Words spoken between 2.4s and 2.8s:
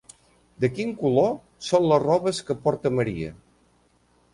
que